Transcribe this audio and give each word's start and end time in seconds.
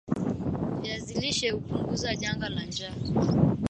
Viazi 0.81 1.13
lishe 1.21 1.49
hupunguza 1.51 2.15
janga 2.15 2.49
la 2.49 2.63
njaa 2.65 2.93